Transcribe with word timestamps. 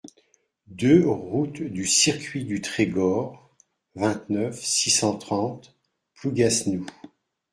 deux 0.65 1.07
route 1.07 1.61
du 1.61 1.85
Circuit 1.85 2.43
du 2.43 2.59
Trégor, 2.59 3.55
vingt-neuf, 3.93 4.59
six 4.59 4.89
cent 4.89 5.15
trente, 5.15 5.77
Plougasnou 6.15 6.87